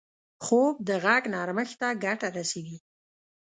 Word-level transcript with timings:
خوب 0.45 0.75
د 0.87 0.89
غږ 1.03 1.23
نرمښت 1.33 1.75
ته 1.81 1.87
ګټه 2.03 2.27
رسوي 2.37 2.77